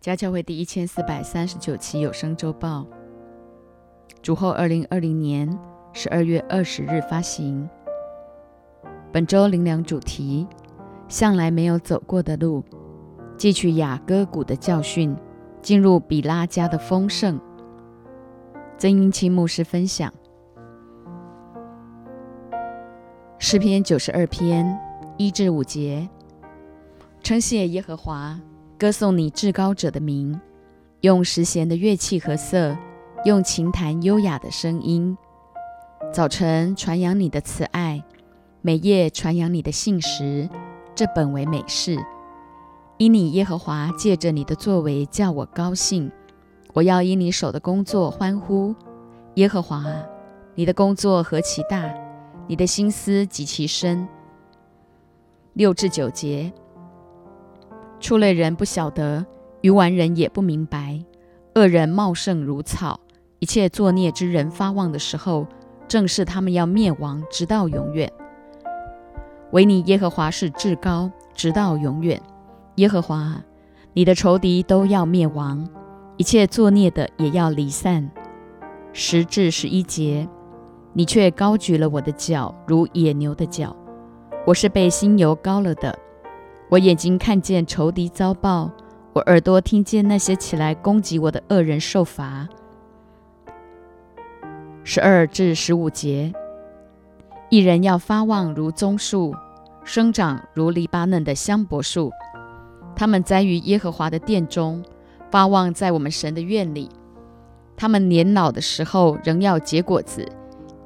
[0.00, 2.86] 家教会第一千四百三十九期有声周报，
[4.22, 5.46] 主后二零二零年
[5.92, 7.68] 十二月二十日发行。
[9.12, 10.46] 本周灵粮主题：
[11.06, 12.64] 向来没有走过的路，
[13.36, 15.14] 汲取雅歌谷的教训，
[15.60, 17.38] 进入比拉家的丰盛。
[18.78, 20.10] 曾英清牧师分享
[23.38, 24.80] 诗篇九十二篇
[25.18, 26.08] 一至五节，
[27.22, 28.40] 称谢耶和华。
[28.80, 30.40] 歌颂你至高者的名，
[31.02, 32.74] 用十弦的乐器和瑟，
[33.26, 35.14] 用琴弹优雅的声音。
[36.10, 38.02] 早晨传扬你的慈爱，
[38.62, 40.48] 每夜传扬你的信实，
[40.94, 42.02] 这本为美事。
[42.96, 46.10] 因你耶和华借着你的作为叫我高兴，
[46.72, 48.74] 我要因你手的工作欢呼。
[49.34, 49.84] 耶和华，
[50.54, 51.84] 你的工作何其大，
[52.46, 54.08] 你的心思极其深。
[55.52, 56.50] 六至九节。
[58.00, 59.24] 畜类人不晓得，
[59.60, 61.04] 愚顽人也不明白。
[61.54, 62.98] 恶人茂盛如草，
[63.40, 65.46] 一切作孽之人发旺的时候，
[65.86, 68.10] 正是他们要灭亡，直到永远。
[69.52, 72.20] 唯你耶和华是至高，直到永远。
[72.76, 73.42] 耶和华，
[73.92, 75.68] 你的仇敌都要灭亡，
[76.16, 78.10] 一切作孽的也要离散。
[78.92, 80.26] 十至十一节，
[80.94, 83.76] 你却高举了我的脚，如野牛的脚。
[84.46, 85.98] 我是被新油膏了的。
[86.70, 88.70] 我眼睛看见仇敌遭报，
[89.12, 92.48] 我耳朵听见那些起来攻击我的恶人受罚。
[94.84, 96.32] 十二至十五节，
[97.48, 99.34] 一人要发旺如棕树，
[99.82, 102.12] 生长如黎巴嫩的香柏树。
[102.94, 104.80] 他们栽于耶和华的殿中，
[105.28, 106.88] 发旺在我们神的院里。
[107.76, 110.24] 他们年老的时候仍要结果子，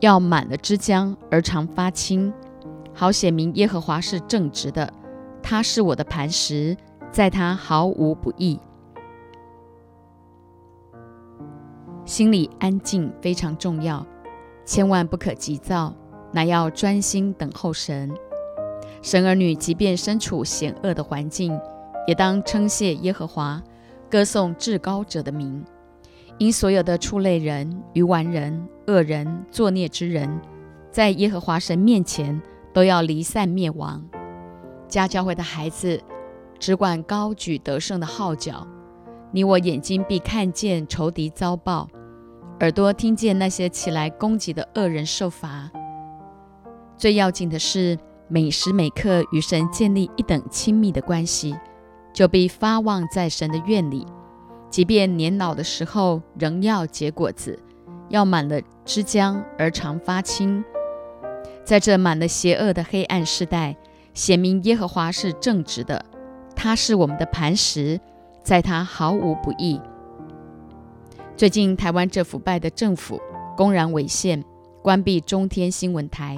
[0.00, 2.32] 要满了枝浆而常发青，
[2.94, 4.90] 好显明耶和华是正直的。
[5.46, 6.74] 他是我的磐石，
[7.12, 8.58] 在他毫无不义。
[12.06, 14.04] 心里安静非常重要，
[14.64, 15.94] 千万不可急躁，
[16.32, 18.10] 乃要专心等候神。
[19.02, 21.60] 神儿女即便身处险恶的环境，
[22.06, 23.62] 也当称谢耶和华，
[24.10, 25.62] 歌颂至高者的名。
[26.38, 30.40] 因所有的畜类人、愚顽人、恶人、作孽之人，
[30.90, 32.40] 在耶和华神面前
[32.72, 34.02] 都要离散灭亡。
[34.88, 36.00] 家教会的孩子
[36.58, 38.66] 只管高举得胜的号角，
[39.32, 41.88] 你我眼睛必看见仇敌遭报，
[42.60, 45.70] 耳朵听见那些起来攻击的恶人受罚。
[46.96, 51.56] 最要紧的是，每时每刻与神建立一等亲密的关系，
[52.12, 54.06] 就必发旺在神的院里。
[54.70, 57.58] 即便年老的时候，仍要结果子，
[58.08, 60.64] 要满了枝浆而常发青。
[61.64, 63.76] 在这满了邪恶的黑暗时代。
[64.14, 66.04] 显明耶和华是正直的，
[66.54, 68.00] 他是我们的磐石，
[68.44, 69.80] 在他毫无不义。
[71.36, 73.20] 最近台湾这腐败的政府
[73.56, 74.42] 公然违宪，
[74.80, 76.36] 关闭中天新闻台，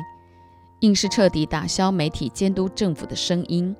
[0.81, 3.77] 硬是彻底打消媒体监督政府的声音。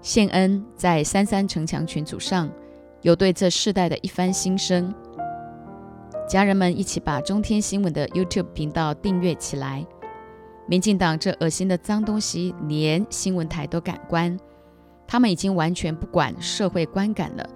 [0.00, 2.50] 献恩在三三城墙群组上
[3.02, 4.92] 有对这世代的一番心声，
[6.26, 9.86] 家人们一起把中天新闻的 YouTube 频道订阅起来。
[10.66, 14.38] 民进党这恶心的脏东西，连新闻台都敢关，
[15.06, 17.48] 他们已经完全不管社会观感了。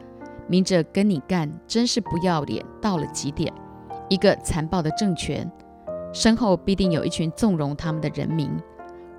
[0.49, 3.53] 明着跟你干，真是不要脸到了极点。
[4.09, 5.51] 一个残暴的政权，
[6.13, 8.51] 身后必定有一群纵容他们的人民。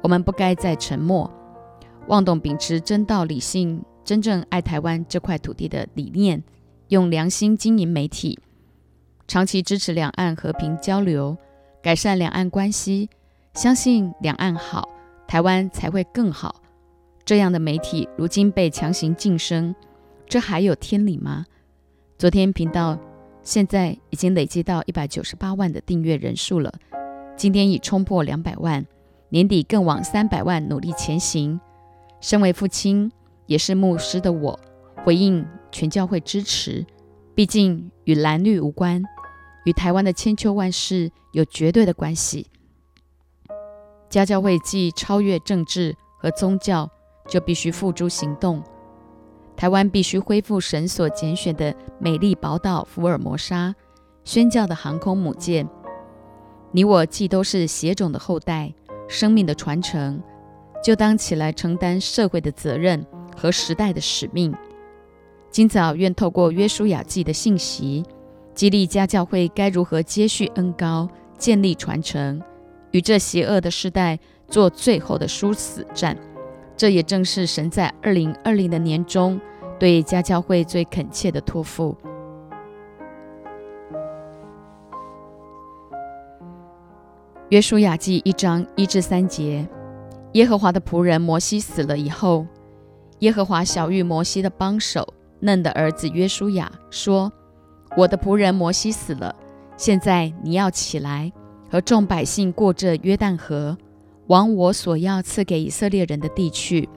[0.01, 1.29] 我们不该再沉默，
[2.07, 6.41] 妄动秉持真道理性、真正爱台湾这块土地的理念，
[6.89, 8.39] 用良心经营媒体，
[9.27, 11.35] 长期支持两岸和平交流，
[11.81, 13.09] 改善两岸关系。
[13.57, 14.87] 相信两岸好，
[15.27, 16.61] 台湾才会更好。
[17.25, 19.73] 这样的媒体如今被强行晋升，
[20.27, 21.43] 这还有天理吗？
[22.19, 22.95] 昨天频道
[23.41, 26.71] 现在已经累积到一百九十八万的订阅人数了，
[27.35, 28.85] 今天已冲破两百万，
[29.29, 31.59] 年底更往三百万努力前行。
[32.21, 33.11] 身为父亲，
[33.47, 34.59] 也是牧师的我，
[35.03, 36.85] 回应全教会支持。
[37.33, 39.03] 毕竟与蓝绿无关，
[39.65, 42.45] 与台湾的千秋万世有绝对的关系。
[44.09, 46.89] 家教会既超越政治和宗教，
[47.27, 48.63] 就必须付诸行动。
[49.55, 53.73] 台湾必须恢复神所拣选的美丽宝岛福尔摩沙，
[54.23, 55.67] 宣教的航空母舰。
[56.71, 58.73] 你我既都是血种的后代，
[59.07, 60.21] 生命的传承，
[60.83, 63.05] 就当起来承担社会的责任
[63.35, 64.53] 和时代的使命。
[65.49, 68.03] 今早愿透过约书亚记的信息，
[68.53, 72.39] 激励家教会该如何接续恩高，建立传承。
[72.91, 76.17] 与这邪恶的时代做最后的殊死战，
[76.75, 79.39] 这也正是神在二零二零的年中
[79.79, 81.95] 对家教会最恳切的托付。
[87.49, 89.65] 约书亚记一章一至三节：
[90.33, 92.45] 耶和华的仆人摩西死了以后，
[93.19, 97.31] 耶和华小玉摩西的帮手嫩的儿子约书亚说
[97.95, 99.33] ：“我的仆人摩西死了，
[99.77, 101.31] 现在你要起来，
[101.69, 103.77] 和众百姓过这约旦河，
[104.27, 106.87] 往我所要赐给以色列人的地去。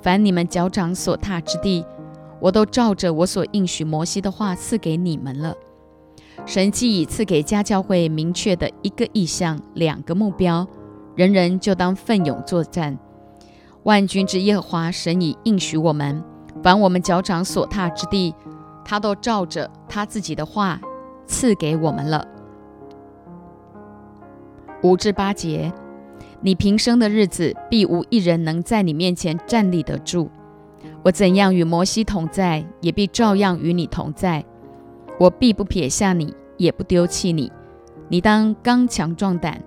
[0.00, 1.84] 凡你们脚掌所踏之地，
[2.40, 5.54] 我都照着我所应许摩西的话赐给你们了。”
[6.46, 10.66] 神既已赐给家教会明确的一个意向、两个目标，
[11.16, 12.96] 人人就当奋勇作战。
[13.82, 16.22] 万军之耶和华神已应许我们，
[16.62, 18.34] 凡我们脚掌所踏之地，
[18.84, 20.80] 他都照着他自己的话
[21.26, 22.26] 赐给我们了。
[24.82, 25.72] 五至八节，
[26.40, 30.30] 你平生的日子，必无一人能在你面前站立得住。
[31.02, 34.44] 我怎样与摩西同在，也必照样与你同在。
[35.18, 37.50] 我必不撇下你，也不丢弃你。
[38.08, 39.60] 你当刚强壮胆，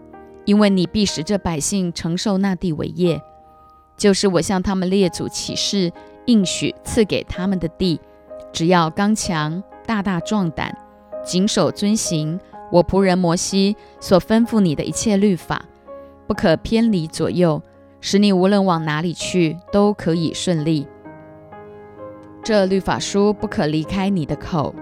[0.46, 3.22] 因为你必使这百姓承受那地为业，
[3.98, 5.92] 就是我向他们列祖起誓
[6.26, 8.00] 应许赐给他们的地。
[8.54, 10.74] 只要刚强、大大壮胆，
[11.24, 12.40] 谨守遵行
[12.72, 15.66] 我仆人摩西所吩咐你的一切律法，
[16.26, 17.62] 不可偏离左右，
[18.00, 20.88] 使你无论往哪里去都可以顺利。
[22.44, 24.74] 这律法书不可离开你的口。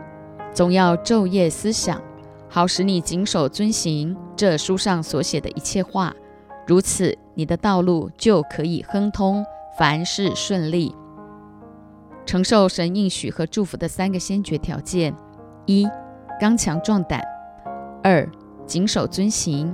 [0.54, 2.02] 总要昼夜思想，
[2.48, 6.14] 好使你谨守遵行这书上所写的一切话。
[6.66, 9.44] 如此，你的道路就可以亨通，
[9.78, 10.96] 凡事顺利。
[12.26, 15.16] 承受神应许和祝福的三个先决条件：
[15.66, 15.88] 一、
[16.40, 17.20] 刚强壮胆；
[18.04, 18.30] 二、
[18.66, 19.74] 谨守遵行；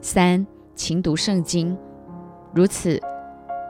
[0.00, 1.76] 三、勤读圣经。
[2.54, 3.00] 如此，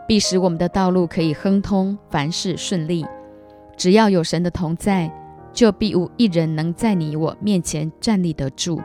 [0.06, 3.06] 必使我们的道路可以亨通，凡事顺利。
[3.76, 5.10] 只要有神的同在。
[5.52, 8.80] 就必无一人能在你我面前站立得住，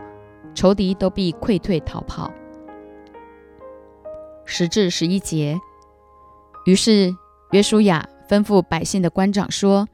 [0.56, 2.31] 仇敌都必溃退逃跑。
[4.45, 5.59] 十至十一节，
[6.65, 7.15] 于是
[7.51, 9.88] 约书亚吩咐百姓的官长说：“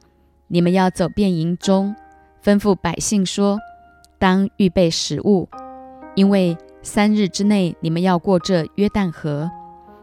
[0.48, 1.94] 你们要走遍营中，
[2.42, 3.60] 吩咐百姓说，
[4.22, 5.50] 当预备食物，
[6.14, 9.50] 因为三日之内你们要过这约旦河，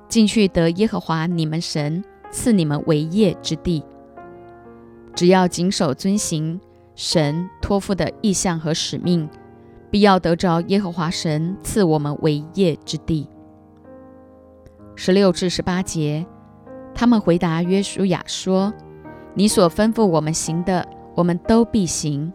[0.09, 3.85] 进去得耶和华你们神赐你们为业之地。”
[5.15, 6.61] 只要谨守遵行
[6.97, 9.29] 神托付的意向和使命，
[9.89, 13.29] 必要得着耶和华神赐我们为业之地。
[14.97, 16.27] 十六至十八节，
[16.93, 18.75] 他们回答约书亚说
[19.35, 20.85] ：“你所吩咐我们行的，
[21.15, 22.33] 我们都必行；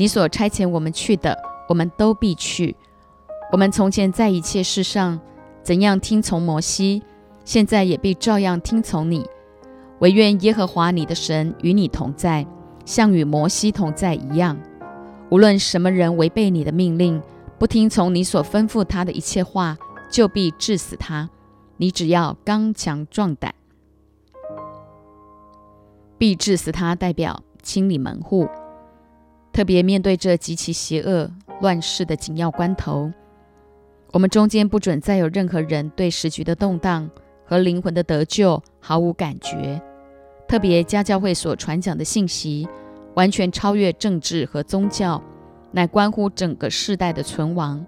[0.00, 1.36] 你所差遣我们去的，
[1.68, 2.74] 我们都必去。
[3.52, 5.20] 我们从前在一切事上
[5.62, 7.02] 怎样听从摩西，
[7.44, 9.26] 现在也必照样听从你。”
[10.00, 12.46] 唯愿耶和华你的神与你同在，
[12.86, 14.56] 像与摩西同在一样。
[15.28, 17.22] 无论什么人违背你的命令，
[17.58, 19.76] 不听从你所吩咐他的一切话，
[20.10, 21.28] 就必治死他。
[21.76, 23.54] 你只要刚强壮胆，
[26.16, 26.94] 必治死他。
[26.94, 28.48] 代表清理门户，
[29.60, 31.30] 特别面对这极其邪恶
[31.60, 33.12] 乱世的紧要关头，
[34.10, 37.10] 我们中间不准再有任何人对时局的动荡
[37.44, 39.78] 和灵魂的得救毫无感觉。
[40.48, 42.66] 特别家教会所传讲的信息，
[43.12, 45.22] 完全超越政治和宗教，
[45.72, 47.84] 乃关乎整个世代的存亡。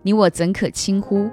[0.00, 1.28] 你我怎可轻忽？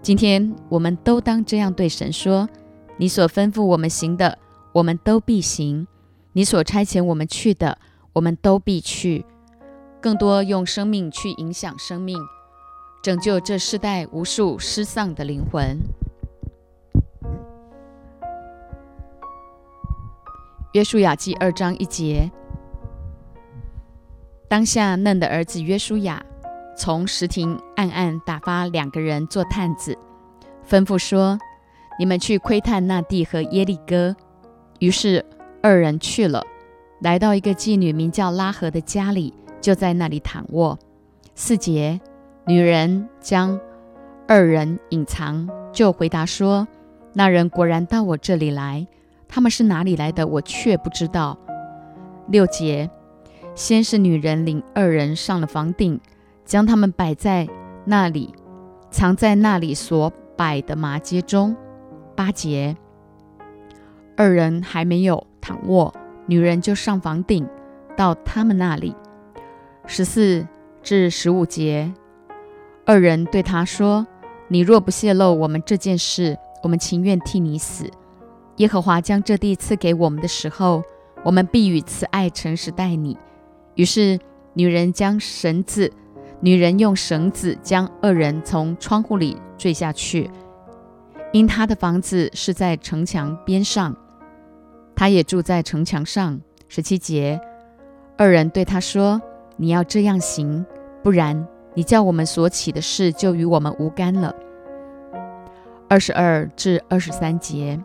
[0.00, 2.48] 今天我们都当这样对神说：
[2.96, 4.38] 你所吩咐我们行的，
[4.72, 5.86] 我们都必行；
[6.32, 7.76] 你所差遣我们去的，
[8.14, 9.26] 我们都必去。
[10.00, 12.18] 更多用生命去影响生命，
[13.02, 15.78] 拯救这世代无数失丧的灵魂。
[20.72, 22.30] 约书亚记二章一节，
[24.48, 26.22] 当下嫩的儿子约书亚
[26.76, 29.96] 从石亭暗暗打发两个人做探子，
[30.68, 31.38] 吩咐说
[31.98, 34.14] ：“你们去窥探那地和耶利哥。”
[34.80, 35.24] 于是
[35.62, 36.44] 二人去了，
[37.04, 40.78] 来到一个妓女名叫拉合的家里，就在那里躺卧。
[41.34, 42.00] 四节，
[42.46, 43.60] 女人将
[44.26, 46.66] 二人隐藏，就回答说
[47.12, 48.86] ：“那人果然到我这里来。”
[49.28, 50.26] 他们是哪里来的？
[50.26, 51.38] 我却不知道。
[52.28, 52.88] 六节，
[53.54, 56.00] 先是女人领二人上了房顶，
[56.46, 57.46] 将他们摆在
[57.84, 58.34] 那里，
[58.90, 61.54] 藏在那里所摆的麻街中。
[62.16, 62.74] 八节，
[64.16, 65.92] 二人还没有躺卧，
[66.26, 67.48] 女人就上房顶
[67.96, 68.94] 到他们那里。
[69.86, 70.46] 十四
[70.82, 71.92] 至十五节，
[72.84, 74.06] 二人对他说
[74.48, 77.90] ：“你若不泄露我们这件事，我们情愿替你死。”
[78.58, 80.82] 耶和华将这地赐给我们的时候，
[81.24, 83.18] 我们必与慈爱诚实待你。”
[83.74, 84.18] 于是
[84.52, 85.92] 女人将绳子，
[86.40, 90.30] 女人用绳子将二人从窗户里坠下去，
[91.32, 93.96] 因他的房子是在城墙边上，
[94.96, 96.40] 他也住在城墙上。
[96.68, 97.40] 十七节，
[98.16, 99.20] 二人对他说
[99.56, 100.64] ：“你要这样行，
[101.02, 104.34] 不然你叫我们所起的事就与我们无干了。”
[105.88, 107.78] 二十二至二十三节，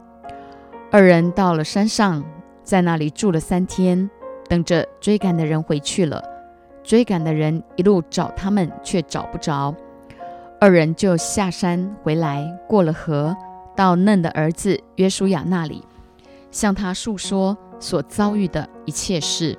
[0.91, 2.23] 二人到了山上，
[2.63, 4.09] 在那里住了三天，
[4.47, 6.23] 等着追赶的人回去了。
[6.81, 9.75] 追赶的人一路找他们，却找不着。
[10.59, 13.35] 二人就下山回来，过了河，
[13.75, 15.83] 到嫩的儿子约书亚那里，
[16.51, 19.57] 向他述说所遭遇的一切事。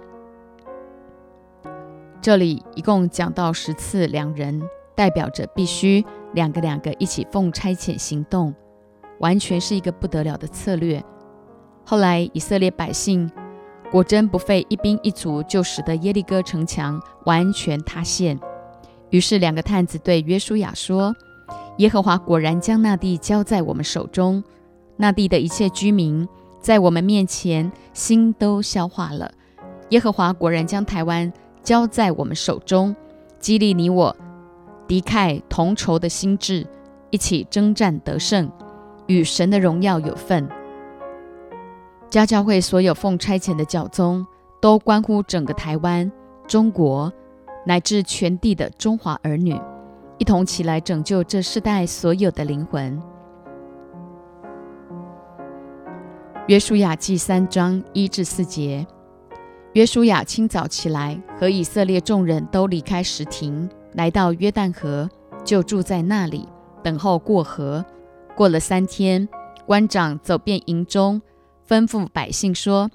[2.21, 4.63] 这里一共讲到十次，两人
[4.95, 6.05] 代表着必须。
[6.33, 8.55] 两个两个一起奉差遣行动，
[9.19, 11.03] 完全是一个不得了的策略。
[11.85, 13.29] 后来以色列百姓
[13.91, 18.39] 果真不费一兵一卒，就使得耶利哥城墙完全塌陷。
[19.11, 21.13] 于是两个探子对约书亚说
[21.79, 24.45] ：“耶和华果然将那地交在我们手中，
[24.97, 26.29] 那地的一切居民
[26.61, 29.33] 在我们面前心都消化了。
[29.91, 32.95] 耶和华果然将台湾交在我们手中，
[33.39, 34.17] 激励你我。”
[34.87, 36.67] 敌忾同仇的心智，
[37.11, 38.51] 一起征战得胜，
[39.07, 40.49] 与神的荣耀有份。
[42.09, 44.27] 家教会所有奉差遣的教宗，
[44.61, 46.11] 都关乎整个台湾、
[46.49, 47.13] 中国
[47.65, 49.57] 乃至全地的中华儿女，
[50.19, 53.01] 一同起来拯救这世代所有的灵魂。
[56.47, 58.85] 约书亚记三章一至四节：
[59.75, 63.69] 约书亚清早起来，和以色列众人都离开石亭。
[63.95, 65.09] 来到约旦河，
[65.45, 66.49] 就住在那里，
[66.83, 67.85] 等候过河。
[68.35, 69.29] 过了三天，
[69.67, 71.21] 官长走遍营中，
[71.69, 72.91] 吩咐百姓说：“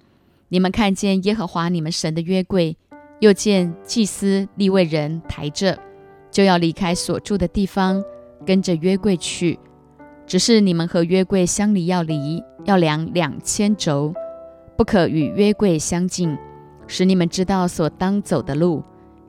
[0.50, 2.76] 你们看见耶和华你们神的约柜，
[3.20, 5.78] 又见祭司立位人抬着，
[6.32, 8.04] 就要离开所住的地方，
[8.46, 9.60] 跟着约柜去。
[10.26, 14.14] 只是你们和约柜相离要离，要量两千轴，
[14.78, 16.38] 不可与约柜相近，
[16.88, 18.84] 使你们知道所当走的路，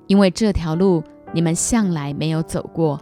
[0.07, 1.03] 因为这条路。”
[1.35, 2.99] 你们向来没有走过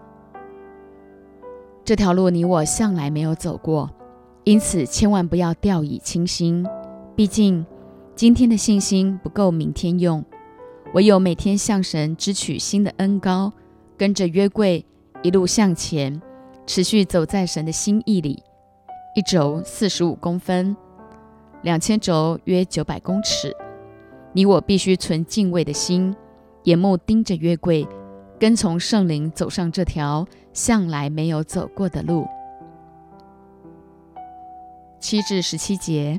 [1.84, 3.90] 这条路，你我向来没有走过，
[4.44, 6.66] 因此千万不要掉以轻心。
[7.14, 7.64] 毕竟
[8.16, 10.24] 今天的信心不够明天用，
[10.94, 13.52] 唯有每天向神支取新的恩高，
[13.98, 14.84] 跟着约柜
[15.22, 16.20] 一路向前，
[16.66, 18.42] 持续走在神的心意里。
[19.14, 20.76] 一轴四十五公分，
[21.62, 23.54] 两千轴约九百公尺。
[24.33, 26.14] 你我必须存敬畏的心，
[26.64, 27.87] 眼目盯着约柜。
[28.37, 32.26] 跟从圣灵走上这条向来没有走过的路。
[34.99, 36.18] 七至十七节，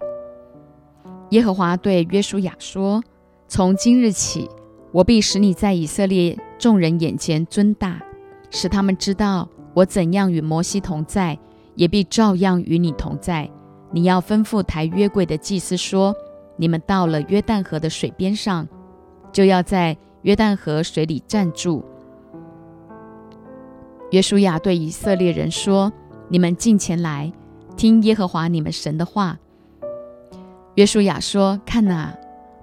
[1.31, 3.03] 耶和华对约书亚说
[3.49, 4.49] ：“从今日起，
[4.93, 8.01] 我必使你在以色列众人眼前尊大，
[8.49, 11.37] 使他们知道我怎样与摩西同在，
[11.75, 13.47] 也必照样与你同在。
[13.91, 16.15] 你要吩咐抬约柜的祭司说：
[16.55, 18.67] 你们到了约旦河的水边上，
[19.31, 21.83] 就要在约旦河水里站住。”
[24.11, 25.91] 约书亚对以色列人说
[26.29, 27.33] ：“你们进前来，
[27.75, 29.37] 听耶和华你们神的话。”
[30.75, 32.15] 约书亚说：“看哪，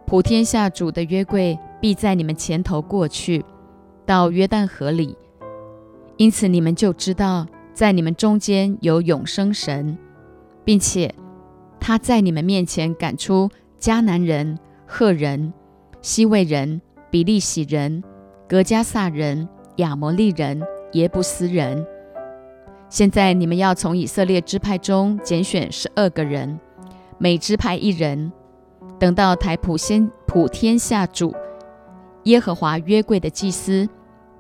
[0.07, 3.45] 普天下主的约柜必在你们前头过去，
[4.07, 5.15] 到约旦河里。
[6.17, 9.97] 因此你们就知道，在你们中间有永生神，
[10.65, 11.15] 并且
[11.81, 13.51] 他在你们面前赶出
[13.81, 15.53] 迦南人、赫人、
[16.01, 18.03] 西魏人、比利洗人、
[18.49, 21.87] 格加撒人、亚摩利人。”耶布斯人，
[22.91, 26.61] 现在你们要从以色列支派中拣选十二个人，
[27.17, 28.31] 每支派一人。
[28.99, 31.35] 等到台普先普天下主
[32.25, 33.89] 耶和华约柜的祭司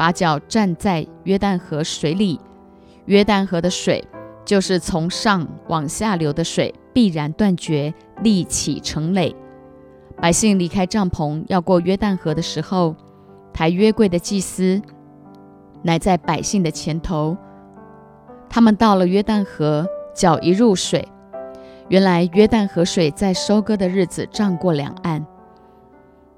[0.03, 2.41] 把脚站在约旦河水里，
[3.05, 4.05] 约旦河的水
[4.45, 9.33] 就是从上往下流的水，必然断绝，立起成垒。
[10.21, 12.97] 百姓离开帐篷要过约旦河的时候，
[13.53, 14.83] 抬约柜的祭司。
[15.83, 17.37] 乃在百姓的前头，
[18.51, 21.07] 他们到了约旦河，脚一入水，
[21.87, 25.25] 原来约旦河水在收割的日子涨过两岸，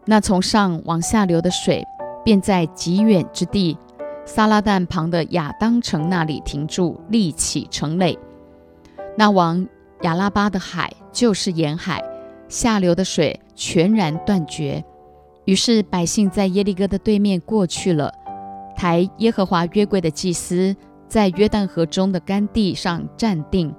[0.05, 1.83] 那从上往下流的水，
[2.25, 3.77] 便在极远之地
[4.25, 8.19] 撒拉旦旁的亚当城那里停住，立起城垒。
[9.17, 9.67] 那往
[10.03, 12.03] 亚拉巴的海就是沿海，
[12.49, 14.83] 下流的水全然断绝。
[15.45, 18.13] 于是百姓在耶利哥的对面过去了。
[18.75, 20.75] 抬耶和华约柜的祭司
[21.07, 23.73] 在约旦河中的干地上站定，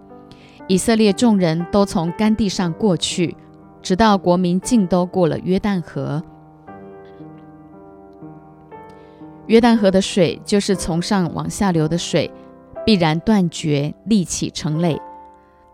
[0.68, 3.36] 以色列众人都从干地上过去，
[3.82, 6.24] 直到国民尽都过了约旦河。
[9.48, 12.32] 约旦河的水就是从上往下流的水，
[12.86, 15.00] 必然断绝，立起成垒，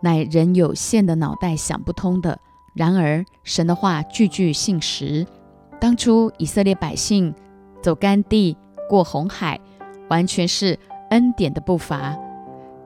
[0.00, 2.38] 乃人有限的脑袋想不通的。
[2.74, 5.26] 然而神的话句句信实。
[5.80, 7.34] 当初以色列百姓
[7.82, 8.56] 走干地
[8.88, 9.58] 过红海，
[10.08, 10.78] 完全是
[11.10, 12.16] 恩典的步伐；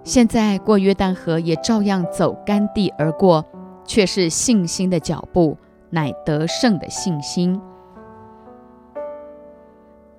[0.02, 3.44] 现在过约旦河也照样走干地而过，
[3.84, 5.58] 却是信心的脚步，
[5.90, 7.60] 乃得胜的信心。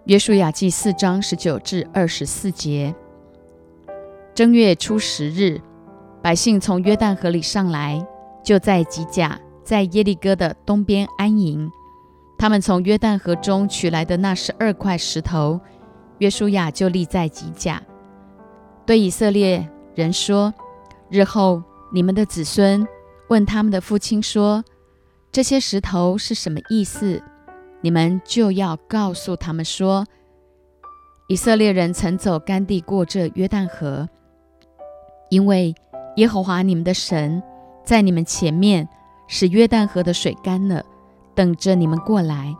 [0.07, 2.95] 约书亚记四章十九至二十四节：
[4.33, 5.59] 正月初十日，
[6.21, 8.07] 百姓从约旦河里上来，
[8.41, 11.69] 就在吉甲，在耶利哥的东边安营。
[12.37, 15.59] 他们从约旦河中取来的那十二块石头，
[16.19, 17.83] 约书亚就立在吉甲，
[18.85, 20.53] 对以色列人说
[21.11, 21.61] ：“日后
[21.91, 22.87] 你们的子孙
[23.27, 24.63] 问他们的父亲说，
[25.33, 27.21] 这些石头是什么意思？”
[27.81, 30.05] 你们就要告诉他们说：
[31.27, 34.09] 以色列人曾走干地过这约旦河，
[35.29, 35.75] 因为
[36.15, 37.41] 耶和华你们的神
[37.83, 38.87] 在你们前面
[39.27, 40.83] 使约旦河的水干了，
[41.35, 42.55] 等着你们过来，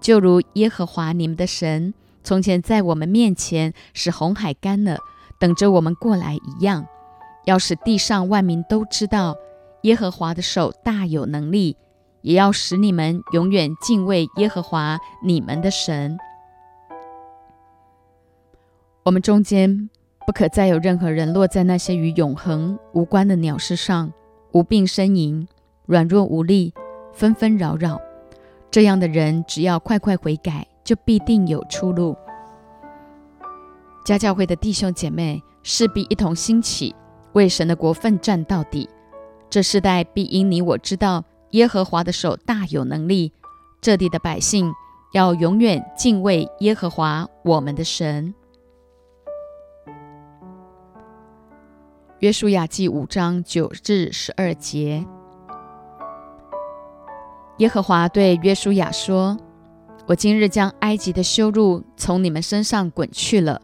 [0.00, 1.94] 就如耶和华你们的神
[2.24, 4.98] 从前在我们面前使红海干了，
[5.38, 6.86] 等着我们过来一样。
[7.44, 9.36] 要使地上万民都知道
[9.82, 11.76] 耶和华的手大有能力。
[12.26, 16.18] 也要使你们永远敬畏耶和华你们的神。
[19.04, 19.88] 我们中间
[20.26, 24.12] 不可再有任何人落在那些与永恒无关的鸟事上，
[24.50, 25.46] 无病呻吟，
[25.86, 26.74] 软弱无力，
[27.12, 28.00] 纷纷扰扰。
[28.72, 32.16] 这样的人，只要快快悔改，就必定有出路。
[34.04, 36.92] 家教会的弟兄姐妹势必一同兴起，
[37.34, 38.90] 为神的国奋战到底。
[39.48, 41.22] 这世代必因你我知道。
[41.50, 43.32] 耶和华的手大有能力，
[43.80, 44.72] 这地的百姓
[45.12, 48.34] 要永远敬畏耶和华我们的神。
[52.18, 55.06] 约书亚记五章九至十二节，
[57.58, 59.38] 耶和华对约书亚说
[60.06, 63.60] ：“我今日将埃及的羞辱从你们身上滚去了，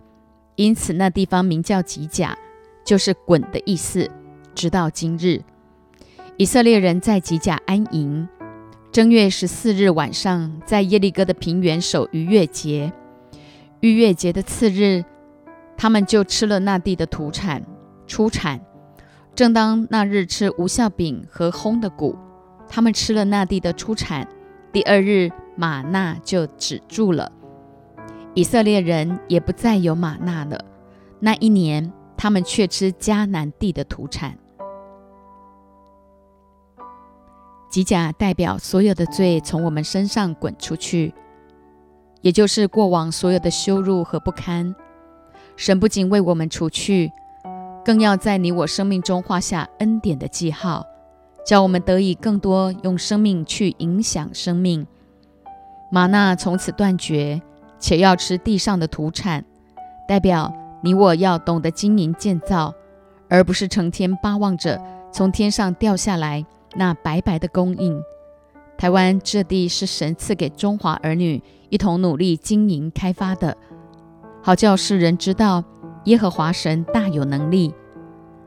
[0.57, 2.37] 因此那地方名叫吉甲，
[2.85, 4.09] 就是滚的意思，
[4.55, 5.43] 直到今日。”
[6.39, 8.27] 以色列人在吉甲安营。
[8.91, 12.91] 正月十四日晚上，在耶利哥的平原守逾越节。
[13.81, 15.05] 逾越节的次日，
[15.77, 17.63] 他们就吃了那地的土产
[18.07, 18.61] 出产。
[19.35, 22.17] 正当那日吃无效饼和烘的谷，
[22.67, 24.27] 他们吃了那地的出产。
[24.73, 27.31] 第二日，玛纳就止住了。
[28.35, 30.65] 以色列人也不再有玛纳了。
[31.21, 34.39] 那一年，他们却吃迦南地的土产。
[37.73, 41.15] 吉甲代表所有的罪从我们身上滚出去，
[42.21, 44.75] 也就是过往所有的羞辱和不堪。
[45.57, 47.11] 神不仅为我们除去，
[47.83, 50.85] 更要在你我生命中画下恩典的记号，
[51.47, 54.87] 叫我们得以更多用生命去影响生命。
[55.91, 57.41] 玛纳从此断绝，
[57.81, 59.43] 且要吃地上的土产，
[60.07, 62.75] 代表你我要懂得经营建造，
[63.31, 64.79] 而不是成天巴望着
[65.11, 66.45] 从天上掉下来。
[66.75, 68.03] 那白白的供应，
[68.79, 73.57] 台湾这地是神赐给中华儿女一同努力经营开发的，
[74.43, 75.63] 好叫世人知道
[76.05, 77.75] 耶和华神大有能力。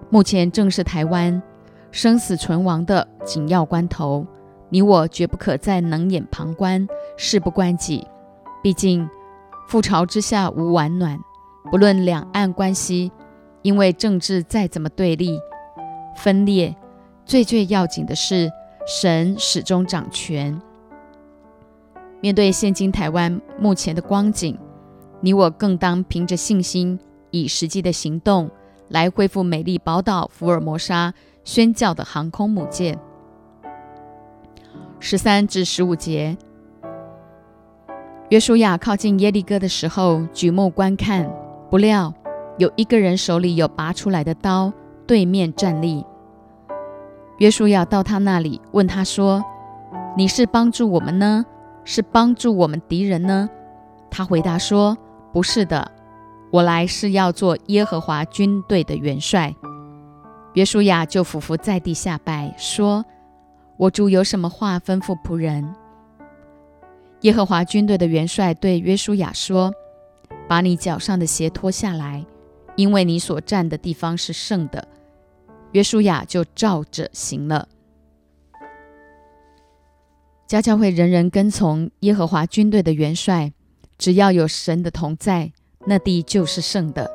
[0.09, 1.41] 目前正是台湾
[1.91, 4.25] 生死存亡的紧要关头，
[4.69, 8.05] 你我绝不可再冷眼旁观，事不关己。
[8.63, 9.07] 毕竟
[9.69, 11.19] 覆巢之下无完卵，
[11.71, 13.11] 不论两岸关系，
[13.61, 15.39] 因为政治再怎么对立
[16.17, 16.75] 分裂。
[17.25, 18.51] 最最要紧的是，
[18.87, 20.61] 神始终掌权。
[22.21, 24.57] 面对现今台湾目前的光景，
[25.21, 26.99] 你我更当凭着信心，
[27.31, 28.49] 以实际的行动
[28.89, 32.99] 来恢复美丽宝岛福尔摩沙宣教的航空母舰。
[34.99, 36.37] 十三至十五节，
[38.29, 41.27] 约书亚靠近耶利哥的时候，举目观看，
[41.71, 42.13] 不料
[42.59, 44.71] 有一个人手里有拔出来的刀，
[45.07, 46.05] 对面站立。
[47.39, 49.43] 约书亚到他那里，问他说
[50.15, 51.45] ：“你是帮助我们呢，
[51.83, 53.49] 是帮助我们敌人呢？”
[54.09, 54.97] 他回答说
[55.33, 55.91] ：“不是的，
[56.49, 59.53] 我来是要做耶和华军队的元帅。”
[60.55, 63.03] 约书亚就俯伏在地下拜，说
[63.75, 65.75] ：“我主有什么话吩咐仆人？”
[67.21, 69.73] 耶和华军队的元帅对约书亚说
[70.47, 72.25] ：“把你脚上的鞋脱下来，
[72.77, 74.87] 因为你所站的地方是圣的。”
[75.75, 77.67] 约书亚就照着行了。
[80.47, 83.51] 家教会人人跟从耶和华军队的元帅，
[83.97, 85.51] 只要有神的同在，
[85.85, 87.11] 那地就是圣的。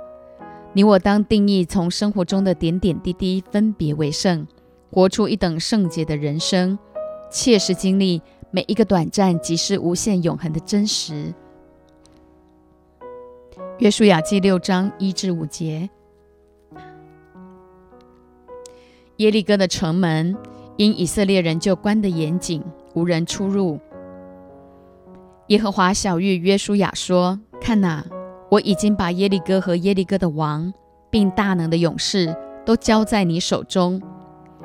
[0.75, 4.47] 你我当定义从生活中的点点滴滴分别为圣，
[4.91, 6.79] 活出一等圣洁的人生，
[7.31, 8.21] 切实经历
[8.51, 11.33] 每一个短暂即是无限永恒的真实。
[13.79, 15.89] 约书亚记六章一至五节。
[19.21, 20.35] 耶利哥的城门
[20.79, 23.79] 因以色列人就关得严谨，无人出入。
[25.49, 28.03] 耶和华小谕约书亚说：“看哪，
[28.51, 30.73] 我已经把耶利哥和耶利哥的王，
[31.11, 34.01] 并大能的勇士都交在你手中。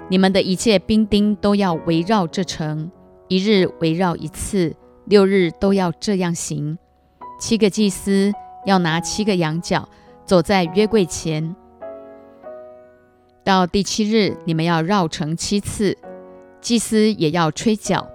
[0.08, 2.90] 你们的一切兵丁都要围绕这城，
[3.28, 6.78] 一日围绕一次，六日都要这样行。
[7.42, 8.32] 七个祭司
[8.66, 9.90] 要拿七个羊角，
[10.24, 11.54] 走在约柜前。”
[13.46, 15.96] 到第七日，你们要绕城七次，
[16.62, 18.10] 祭司也要吹角，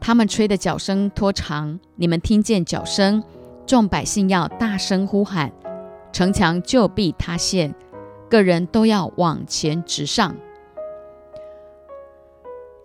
[0.00, 3.22] 他们吹的角声拖长，你们听见角声，
[3.64, 5.52] 众百姓要大声呼喊，
[6.12, 7.72] 城墙就必塌陷，
[8.28, 10.34] 个人都要往前直上。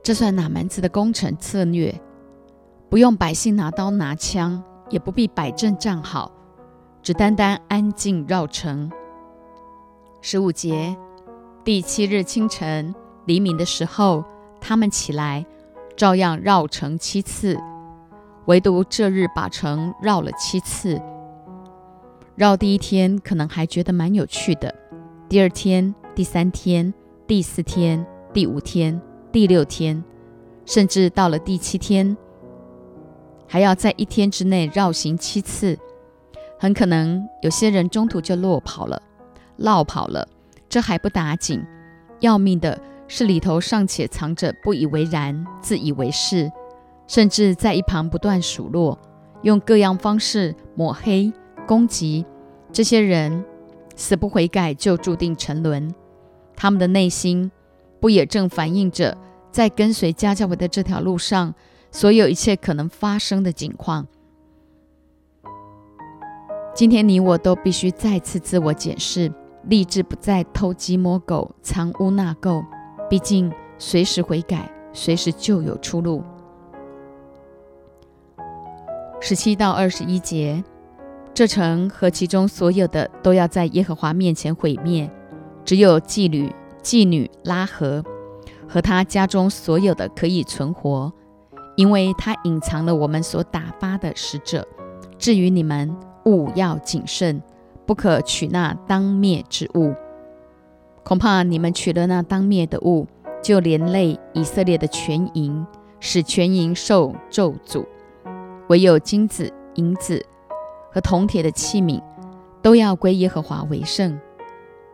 [0.04, 2.00] 这算哪门子的工程策略？
[2.88, 6.32] 不用百姓拿刀拿枪，也不必摆阵站好，
[7.02, 8.92] 只单单安静绕城。
[10.22, 10.96] 十五节。
[11.66, 12.96] 第七日清晨
[13.26, 14.24] 黎明的时候，
[14.62, 15.46] 他们起来，
[15.96, 17.60] 照样绕城七次，
[18.46, 21.00] 唯独这日把城绕了七次。
[22.36, 24.74] 绕第一天可能还觉得蛮有趣的，
[25.28, 26.92] 第二天、第三天、
[27.28, 30.02] 第四天、第五天、第六天，
[30.66, 32.16] 甚至到了第七天，
[33.46, 35.78] 还要在一天之内绕行七次。
[36.58, 39.02] 很可能有些人中途就落跑了，
[39.58, 40.28] 落跑了。
[40.70, 41.66] 这还不打紧，
[42.20, 46.52] 要命的是里头尚且藏着不以为然、自以为是，
[47.08, 48.98] 甚至在一旁不断数落，
[49.42, 51.34] 用各样方式抹黑、
[51.68, 52.24] 攻击
[52.72, 53.44] 这些人，
[53.96, 55.92] 死不悔改就注定沉沦。
[56.56, 57.52] 他们的内心
[58.00, 59.18] 不也正反映着
[59.52, 61.56] 在跟随家教会的这条路上
[61.92, 64.06] 所有一切可能发生的景况？
[66.76, 69.34] 今天你我都必须再次自我检视。
[69.64, 72.64] 立志不再偷鸡摸狗、藏污纳垢，
[73.10, 76.24] 毕竟随时悔改，随时就有出路。
[79.20, 80.64] 十七到二十一节，
[81.34, 85.10] 这城和其中所有的都要在耶和华面前毁灭，
[85.66, 88.04] 只有妓女、妓女拉合
[88.68, 91.12] 和他家中所有的可以存活，
[91.76, 94.66] 因为他隐藏了我们所打发的使者。
[95.18, 95.94] 至于你们，
[96.26, 97.42] 务要谨慎。
[97.90, 99.96] 不可取那当灭之物，
[101.04, 103.08] 恐怕你们取了那当灭的物，
[103.42, 105.66] 就连累以色列的全营，
[106.00, 107.84] 使全营受咒诅。
[108.68, 110.24] 唯有金子、银子
[110.92, 112.00] 和铜铁的器皿，
[112.62, 114.20] 都要归耶和华为圣，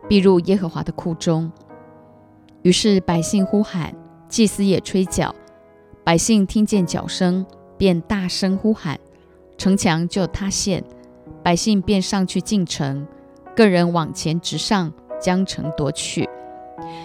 [0.08, 1.52] 必入耶和华的库中。
[2.62, 3.94] 于是百姓呼喊，
[4.26, 5.34] 祭司也吹角，
[6.02, 7.44] 百姓听见角声，
[7.76, 8.98] 便大声呼喊，
[9.58, 10.82] 城墙就塌陷。
[11.46, 13.06] 百姓便上去进城，
[13.54, 16.28] 个人往前直上，将城夺去，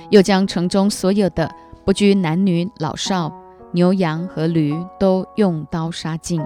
[0.09, 1.47] 又将城中所有的
[1.85, 3.31] 不拘男女老少、
[3.71, 6.41] 牛羊和驴都用刀杀尽。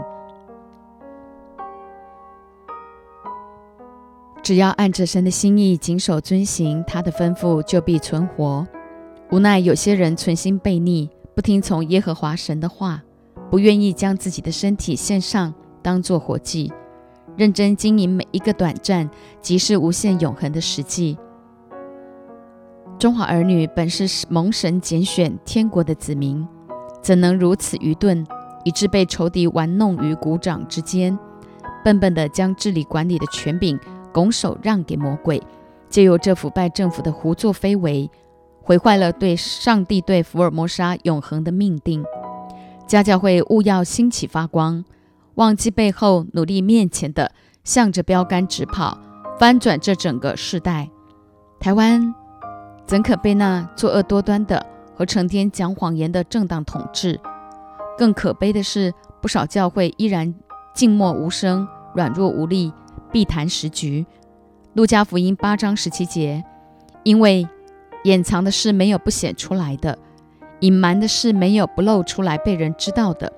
[4.44, 8.68] 只要按着神的心意谨守遵行他的吩咐，就必存活。
[9.32, 13.04] 无奈有些人存心悖逆，不听从耶和华神的话，
[13.50, 16.74] 不愿意将自己的身体献上，当作活祭。
[17.38, 19.10] 认真经营每一个短暂，
[19.42, 21.18] 即是无限永恒的实际。
[22.98, 26.48] 中华儿女本是蒙神拣选天国的子民，
[27.02, 28.26] 怎能如此愚钝，
[28.64, 31.18] 以致被仇敌玩弄于股掌之间，
[31.84, 33.78] 笨笨地将治理管理的权柄
[34.14, 35.44] 拱手让给魔鬼，
[35.90, 38.10] 借由这腐败政府的胡作非为，
[38.62, 42.02] 毁坏了对上帝对福尔摩沙永恒的命定。
[42.88, 44.86] 家教会务要兴起发光。
[45.36, 47.32] 忘记背后，努力面前的，
[47.64, 48.98] 向着标杆直跑，
[49.38, 50.90] 翻转这整个世代。
[51.60, 52.14] 台湾
[52.86, 57.20] 怎可被那作恶多端的和成天讲谎言的政党统治？
[57.98, 60.34] 更可悲的是，不少教会依然
[60.74, 62.72] 静默无声，软弱无力，
[63.12, 64.06] 避谈时局。
[64.74, 66.44] 路加福音八章十七节，
[67.04, 67.48] 因为
[68.04, 69.98] 掩藏的事没有不显出来的，
[70.62, 73.32] 隐瞒的事没有不露出来被人知道的。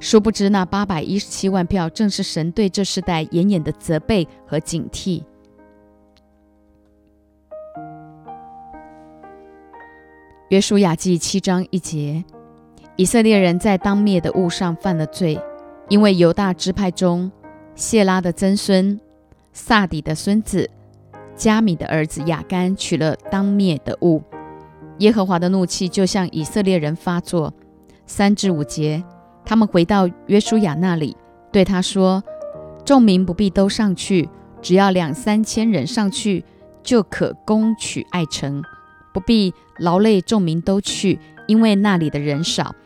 [0.00, 5.22] 殊不知，那八百一十七万票正是神对这世代严严的责备和警惕。
[10.48, 12.24] 约书亚记七章一节：
[12.96, 15.38] 以色列人在当灭的物上犯了罪，
[15.88, 17.30] 因为犹大支派中
[17.74, 18.98] 谢拉的曾孙
[19.52, 20.68] 萨底的孙子
[21.36, 24.22] 加米的儿子亚干取了当灭的物，
[24.98, 27.52] 耶和华的怒气就向以色列人发作。
[28.06, 29.04] 三至五节，
[29.50, 31.16] 他们回到约书亚那里，
[31.50, 32.22] 对他说
[32.86, 34.28] ：“众民不必都上去，
[34.62, 36.44] 只要两三千人上去，
[36.84, 38.62] 就可攻取爱城，
[39.12, 42.76] 不必劳累众民都去，因为那里的人少。”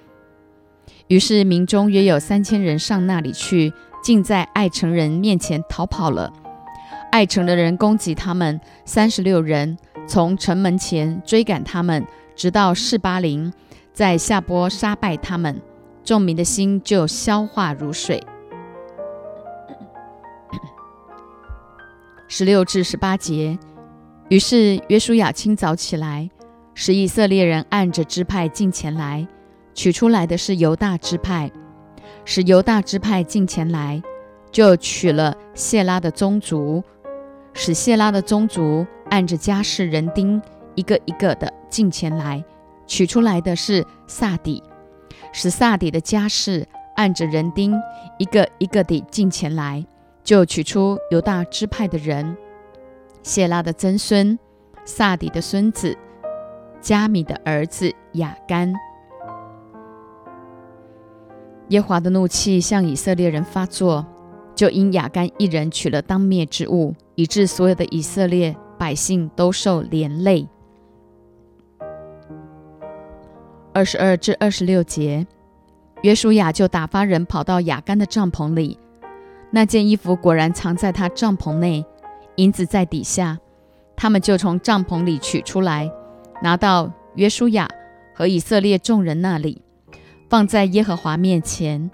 [1.09, 3.70] 于是民中约有三千人上那里去，
[4.03, 6.33] 竟在爱城人面前逃跑了。
[7.12, 9.77] 爱城的人攻击他们，三十六人
[10.09, 13.53] 从城门前追赶他们，直到示巴林，
[13.92, 15.61] 在下波杀败他们。
[16.04, 18.22] 众民的心就消化如水。
[22.28, 23.58] 十六至十八节，
[24.28, 26.28] 于是约书亚清早起来，
[26.74, 29.26] 使以色列人按着支派进前来。
[29.72, 31.50] 取出来的是犹大支派，
[32.24, 34.00] 使犹大支派进前来，
[34.52, 36.82] 就取了谢拉的宗族，
[37.52, 40.40] 使谢拉的宗族按着家世人丁
[40.76, 42.44] 一个一个的进前来。
[42.86, 44.62] 取出来的是萨底，
[45.37, 47.75] 使萨底的家世按着人丁
[48.18, 49.85] 一个一个地进前来，
[50.23, 52.37] 就取出犹大支派的人，
[53.20, 54.38] 谢拉的曾孙，
[54.85, 55.99] 萨底的孙子，
[56.81, 58.73] 加米的儿子雅干。
[61.70, 64.07] 耶华的怒气向以色列人发作，
[64.55, 70.47] 就因亚干一人取了当灭之物，以致所有的以色列百姓都受连累。
[73.74, 75.26] 二十二至二十六节，
[76.02, 78.78] 约书亚就打发人跑到亚干的帐篷里，
[79.50, 81.84] 那件衣服果然藏在他帐篷内，
[82.37, 83.37] 银子在底下，
[83.96, 85.90] 他们就从帐篷里取出来，
[86.40, 87.68] 拿到约书亚
[88.14, 89.60] 和以色列众人那里。
[90.30, 91.90] 放在耶和华面前，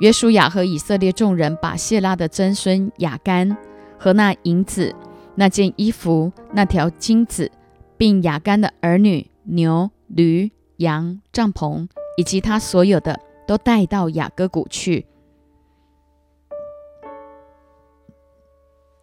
[0.00, 3.56] 约书亚和以色列众人把谢拉的曾孙雅干
[3.98, 4.94] 和那银子、
[5.34, 7.50] 那件衣服、那条金子，
[7.96, 15.06] 并雅干的儿女、牛、驴、羊、帐篷以及他所有的，都带到雅各谷去。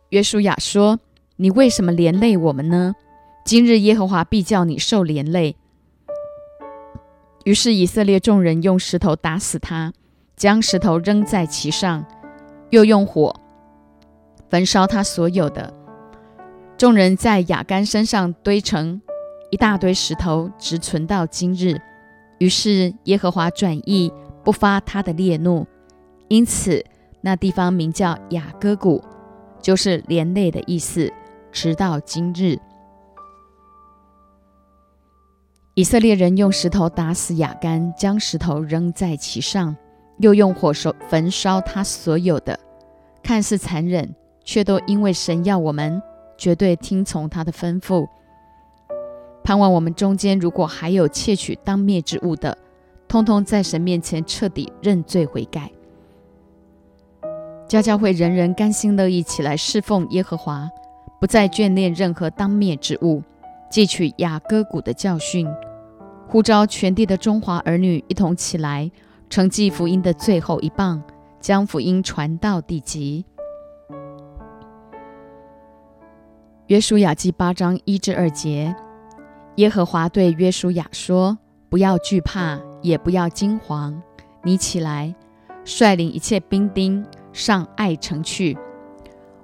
[0.10, 1.00] 约书亚说
[1.38, 2.96] ：“你为什么连累我们呢？
[3.46, 5.56] 今日耶和华必叫你受连累。”
[7.44, 9.94] 于是以色列众人用石头打死他，
[10.36, 12.06] 将石头扔在其上，
[12.70, 13.36] 又用火
[14.50, 15.74] 焚烧他所有的。
[16.78, 19.02] 众人在雅干身上堆成
[19.56, 21.80] 一大堆石头，直存到今日。
[22.40, 24.12] 于是耶和华转意，
[24.44, 25.66] 不发他的烈怒，
[26.28, 26.84] 因此
[27.22, 29.02] 那地方名叫雅各谷，
[29.62, 31.10] 就是连累的意思，
[31.54, 32.60] 直到今日。
[35.76, 39.74] 以色列人用石头打死雅干，将石头扔在其上，
[40.18, 42.60] 又用火烧焚烧他所有的。
[43.24, 44.14] 看似残忍，
[44.44, 46.02] 却都因为神要我们
[46.38, 48.06] 绝对听从他的吩咐。
[49.46, 52.58] 盼望我们中间如果还有窃取当灭之物的，
[53.08, 55.72] 通通在神面前彻底认罪悔改。
[57.68, 60.68] 家教会人人甘心乐意起来侍奉耶和华，
[61.22, 63.22] 不再眷恋任何当灭之物。
[63.72, 65.48] 汲取雅各谷的教训，
[66.28, 68.90] 呼召全地的中华儿女一同起来，
[69.30, 71.04] 承继福音的最后一棒，
[71.40, 73.26] 将福音传到地极。
[76.68, 78.76] 约书亚记八章一至二节，
[79.56, 81.38] 耶和华对约书亚说
[81.70, 83.96] ：“不要惧怕，也不要惊惶，
[84.44, 85.14] 你起来，
[85.64, 88.58] 率领一切兵丁上爱城去。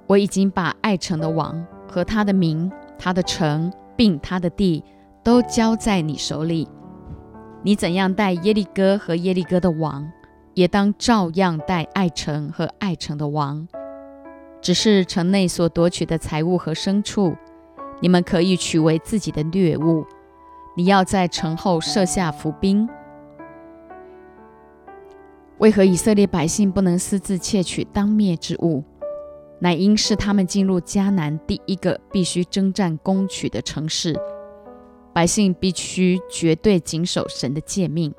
[0.07, 4.83] 我已经把爱城的王和他的名、他的城。”并他的地
[5.23, 6.67] 都交在你手里，
[7.61, 10.11] 你怎样待耶利哥和耶利哥的王，
[10.55, 13.67] 也当照样待爱城和爱城的王。
[14.59, 17.35] 只是城内所夺取的财物和牲畜，
[18.01, 20.05] 你们可以取为自己的掠物。
[20.75, 22.89] 你要在城后设下伏兵。
[25.59, 28.83] 为何以色列百姓不能私自窃取当灭之物？
[29.59, 34.19] 乃因是他们进入迦南第一个必须征战攻取的城市，
[35.13, 38.11] 百姓必须绝对谨守神的诫命。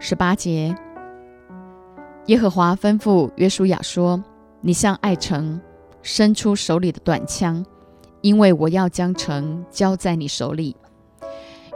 [0.00, 0.74] 十八节，
[2.26, 4.24] 耶和华吩咐约书亚说
[4.62, 5.60] ：“你向爱城
[6.04, 7.64] 伸出手里的短枪，
[8.20, 10.76] 因为我要将城交在你手里。”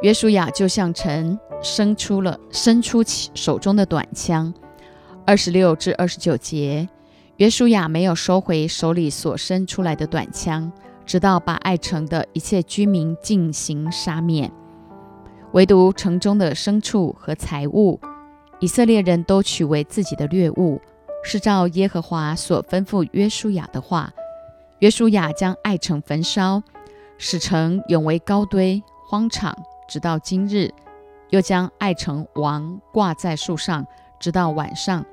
[0.02, 3.02] 约书亚就向城伸出了伸出
[3.34, 4.52] 手中的短枪。
[5.26, 6.88] 二十六至二十九节，
[7.38, 10.70] 约书亚没有收回手里所伸出来的短枪，
[11.04, 14.50] 直到把爱城的一切居民进行杀灭。
[15.52, 17.98] 唯独城中的牲畜和财物，
[18.60, 20.80] 以色列人都取为自己的掠物，
[21.22, 24.12] 是照耶和华所吩咐约书亚的话。
[24.78, 26.62] 约书亚将爱城焚烧，
[27.18, 29.56] 使城永为高堆荒场，
[29.88, 30.72] 直到今日。
[31.30, 33.86] 又将爱城王挂在树上，
[34.18, 35.04] 直到晚上。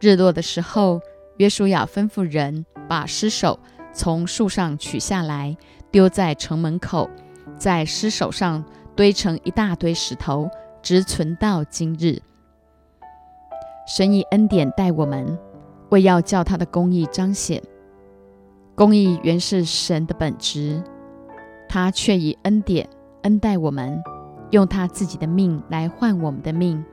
[0.00, 1.00] 日落的时候，
[1.38, 3.58] 约书亚吩咐人把尸首
[3.94, 5.56] 从树上取下来，
[5.90, 7.08] 丢在城门口，
[7.58, 8.62] 在尸首上
[8.94, 10.50] 堆成一大堆石头，
[10.82, 12.20] 直存到今日。
[13.86, 15.38] 神以恩典待我们，
[15.90, 17.62] 为要叫他的公义彰显。
[18.74, 20.82] 公义原是神的本质，
[21.68, 22.88] 他却以恩典
[23.22, 24.02] 恩待我们，
[24.50, 26.84] 用他自己的命来换我们的命。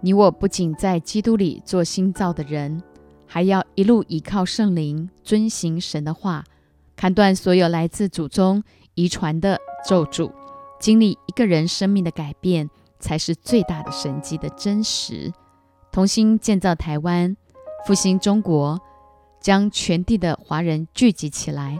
[0.00, 2.80] 你我不仅在基督里做新造的人，
[3.26, 6.44] 还要一路依靠圣灵，遵行神的话，
[6.94, 8.62] 砍断所有来自祖宗
[8.94, 10.30] 遗传的咒诅，
[10.78, 15.32] 经历一个人生命的改变，才是最大的神迹的真实。
[15.90, 17.36] 同心建造台湾，
[17.86, 18.80] 复兴中国。
[19.40, 21.78] 将全地的华人聚集起来，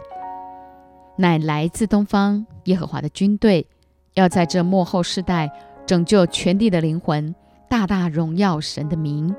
[1.17, 3.67] 乃来自东方耶和华的军队，
[4.13, 5.51] 要在这末后世代
[5.85, 7.35] 拯救全地的灵魂，
[7.67, 9.35] 大大荣耀神的名。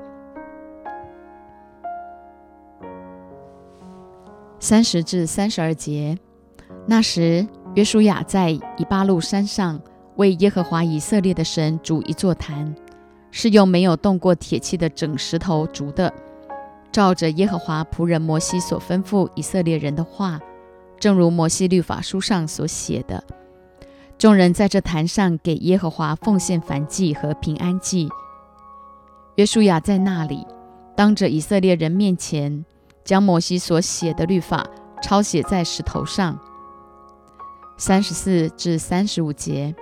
[4.59, 6.15] 三十至三十二节，
[6.85, 9.81] 那时约书亚在以巴路山上
[10.17, 12.73] 为耶和华以色列的神筑一座坛，
[13.31, 16.13] 是用没有动过铁器的整石头筑的。
[16.91, 20.39] 照着耶和华仆人摩西所吩咐以色列人的话，
[20.99, 23.23] 正如摩西律法书上所写的，
[24.17, 28.09] 众人在这坛上给耶和华奉献燔祭和平安祭。
[29.35, 30.45] 约书亚在那里，
[30.95, 32.65] 当着以色列人面前，
[33.05, 34.67] 将摩西所写的律法
[35.01, 36.37] 抄写在石头上。
[37.77, 39.73] 三十四至三十五节。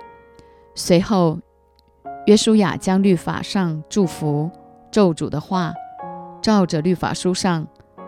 [0.76, 1.40] 随后，
[2.30, 4.48] 约书亚将律法上祝福
[4.92, 5.74] 咒诅的话。
[6.40, 7.66] 照着律法书上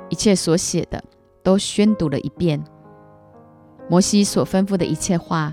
[0.09, 1.03] 一切所写的，
[1.43, 2.63] 都宣读了一遍。
[3.91, 5.53] 摩西所吩咐的一切话，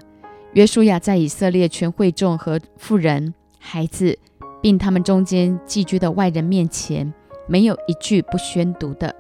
[0.54, 4.18] 约书亚在以色列全会众和妇人、孩子，
[4.62, 7.12] 并他们中间寄居的外人面前，
[7.48, 9.14] 没有一句不宣读的。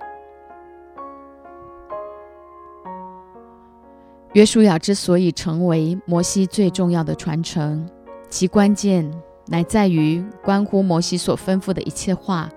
[4.33, 7.89] 约书亚之所以成为摩西最重要的传承，
[8.29, 9.11] 其关键
[9.49, 12.47] 乃在于关乎摩西所吩咐的一切话。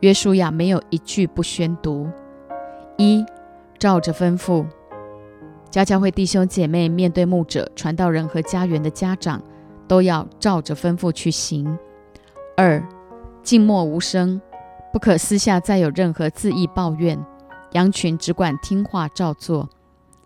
[0.00, 2.08] 约书亚没有一句不宣读。
[2.96, 3.24] 一，
[3.78, 4.64] 照着吩咐，
[5.70, 9.42] 家教会弟兄姐妹面对牧者、传道人和家园的家长，
[9.86, 11.78] 都要照着吩咐去行。
[12.56, 12.82] 二，
[13.42, 14.40] 静默无声，
[14.92, 17.18] 不可私下再有任何自意抱怨，
[17.72, 19.68] 羊群只管听话照做。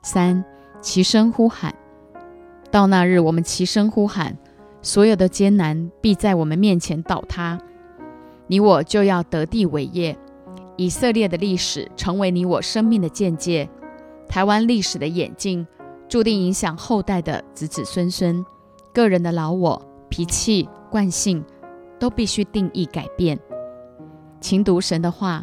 [0.03, 0.45] 三，
[0.81, 1.75] 齐声呼喊，
[2.71, 4.37] 到那日我们齐声呼喊，
[4.87, 7.59] 所有的艰难必在我们面前倒塌。
[8.47, 10.17] 你我就要得地为业，
[10.77, 13.69] 以色列的历史成为你我生命的见解，
[14.29, 15.67] 台湾历史的演进
[16.09, 18.47] 注定影响后代的子子孙孙，
[18.95, 21.45] 个人的老我脾气惯性
[21.99, 23.37] 都必须定义改变。
[24.41, 25.43] 勤读神的话，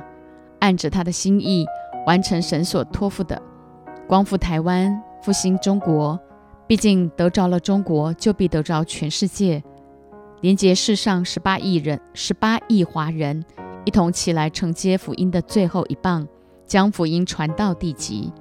[0.60, 1.66] 按着他的心意
[2.08, 3.42] 完成神所托付的，
[4.08, 6.18] 光复台湾，复兴中国。
[6.68, 9.64] 毕竟得着了中国，就必得着全世界。
[10.42, 13.46] 连接世上十八亿人、十八亿华人，
[13.86, 16.28] 一同起来承接福音的最后一棒，
[16.66, 18.32] 将福音传到地极。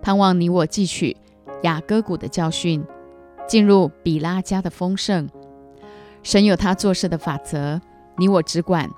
[0.00, 1.16] 盼望你我汲取
[1.62, 2.82] 雅各谷的教训，
[3.46, 5.28] 进入比拉家的丰盛。
[6.22, 7.80] 神有他做事的法则，
[8.16, 8.88] 你我只管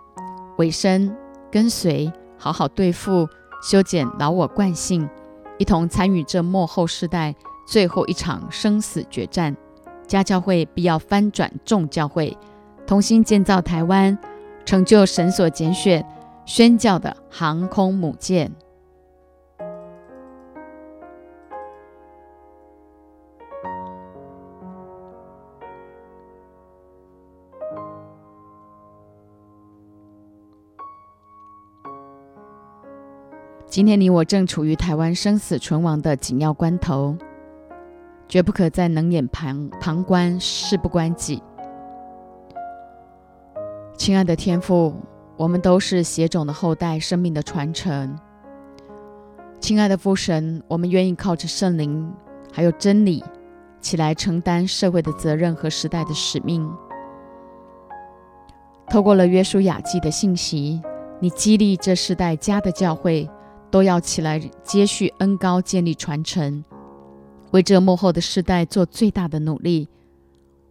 [0.58, 1.16] 委身
[1.50, 3.28] 跟随，好好对付、
[3.62, 5.08] 修剪老我惯性，
[5.58, 7.34] 一同参与这末后世代
[7.70, 9.56] 最后一场生死决战。
[10.04, 12.36] 家教会必要翻转众教会，
[12.84, 14.18] 同心建造台湾，
[14.64, 16.04] 成就神所拣选
[16.44, 18.50] 宣教的航空母舰。
[33.68, 37.16] 今天你我正处于台湾生死存亡的紧要关头。
[38.30, 41.42] 绝不可再冷眼旁旁观，事不关己。
[43.98, 44.94] 亲爱的天父，
[45.36, 48.16] 我们都是血种的后代，生命的传承。
[49.58, 52.08] 亲爱的父神，我们愿意靠着圣灵
[52.52, 53.20] 还有真理，
[53.80, 56.72] 起来承担社会的责任和时代的使命。
[58.88, 60.80] 透过了约书亚记的信息，
[61.18, 63.28] 你激励这世代家的教会
[63.72, 66.64] 都要起来接续恩高，建立传承。
[67.50, 69.88] 为这幕后的世代做最大的努力，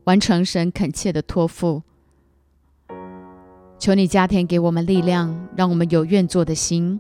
[0.06, 1.84] 完成神恳切的托付。
[3.78, 7.00] 求你加添给我们力量，让我们有愿做的心，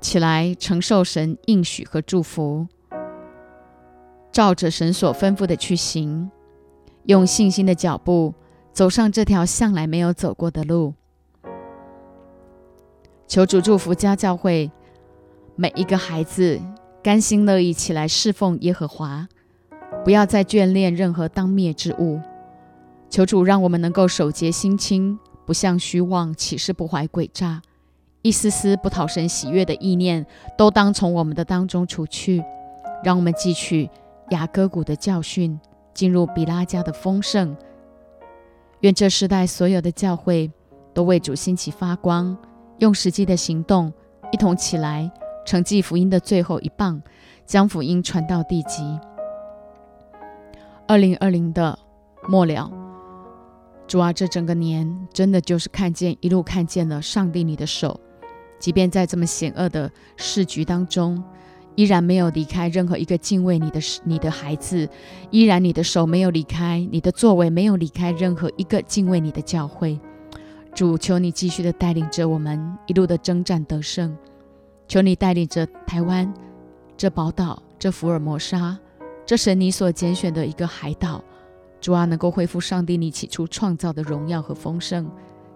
[0.00, 2.66] 起来承受神应许和祝福，
[4.32, 6.30] 照着神所吩咐的去行，
[7.04, 8.34] 用信心的脚步
[8.72, 10.94] 走上这条向来没有走过的路。
[13.28, 14.70] 求主祝福家教会
[15.56, 16.60] 每一个孩子，
[17.06, 19.28] 甘心乐意起来侍奉耶和华，
[20.04, 22.20] 不要再眷恋任何当灭之物。
[23.08, 25.16] 求主让我们能够守节心清。
[25.46, 27.62] 不向虚妄，岂是不怀诡诈？
[28.22, 30.26] 一丝丝不讨神喜悦的意念，
[30.58, 32.42] 都当从我们的当中除去。
[33.04, 33.88] 让我们汲取
[34.30, 35.60] 雅各谷的教训，
[35.94, 37.56] 进入比拉家的丰盛。
[38.80, 40.50] 愿这世代所有的教会
[40.92, 42.36] 都为主兴起发光，
[42.80, 43.92] 用实际的行动
[44.32, 45.08] 一同起来，
[45.46, 47.00] 承继福音的最后一棒，
[47.46, 48.82] 将福音传到地极。
[50.88, 51.78] 二零二零的
[52.28, 52.70] 末了。
[53.86, 58.00] 主啊，这整个年真的就是看见一路看见了上帝你的手，
[58.58, 61.22] 即便在这么险恶的市局当中，
[61.76, 64.88] 依然没有离开任何一个敬畏你的你的孩子，
[65.30, 70.00] 依然你的手没有离开，你的作为没有离开任何一个敬畏你的教会。
[70.74, 74.16] 主，求你继续的带领着我们一路的征战得胜，
[74.88, 76.32] 求你带领着台湾
[76.96, 78.78] 这宝岛，这福尔摩沙，
[79.24, 81.22] 这是你所拣选的一个海岛。
[81.80, 85.08] 主啊，能够恢复上帝你起初创造的荣耀和丰盛，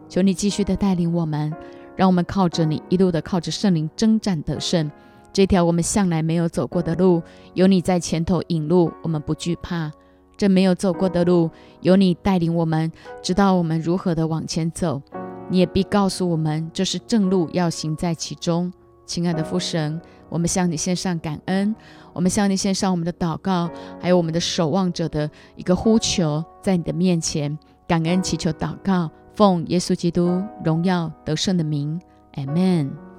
[0.09, 1.53] 求你继续的带领我们，
[1.97, 4.91] 让我们靠着你一路的靠着圣灵征战得胜。
[5.33, 7.23] 这条我们向来没有走过的路，
[7.55, 9.91] 有你在前头引路，我们不惧怕。
[10.37, 11.51] 这没有走过的路，
[11.81, 12.91] 有你带领我们，
[13.23, 15.01] 知道我们如何的往前走。
[15.49, 18.73] 你也必告诉我们，这是正路，要行在其中。
[19.11, 21.75] 亲爱的父神，我们向你献上感恩。
[22.13, 23.69] 我们向你献上我们的祷告，
[24.01, 27.59] 还有我们的守望者的一个呼求，在你的面前
[27.89, 32.01] 感恩祈求祷告，奉耶稣基督荣耀得胜的名
[32.35, 33.10] ，Amen。